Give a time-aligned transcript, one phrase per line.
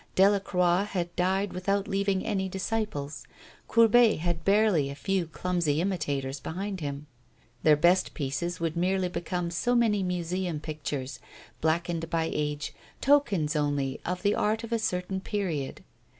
[0.15, 3.23] Delacroix had died without leaving any disciples.
[3.67, 7.05] Courbet had barely a few clumsy imitators behind him;
[7.61, 11.19] their best pieces would merely become so many museum pictures,
[11.61, 15.83] blackened by age, tokens only of the art of a certain period.